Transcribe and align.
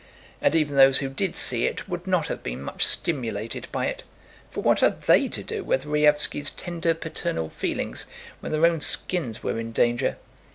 And 0.41 0.55
even 0.55 0.77
those 0.77 0.97
who 0.97 1.09
did 1.09 1.35
see 1.35 1.67
it 1.67 1.87
would 1.87 2.07
not 2.07 2.27
have 2.27 2.41
been 2.41 2.63
much 2.63 2.83
stimulated 2.87 3.67
by 3.71 3.85
it, 3.85 4.01
for 4.49 4.61
what 4.61 4.79
had 4.79 5.03
they 5.03 5.27
to 5.27 5.43
do 5.43 5.63
with 5.63 5.85
Raévski's 5.85 6.49
tender 6.49 6.95
paternal 6.95 7.49
feelings 7.49 8.07
when 8.39 8.51
their 8.51 8.65
own 8.65 8.81
skins 8.81 9.43
were 9.43 9.59
in 9.59 9.71
danger? 9.71 10.17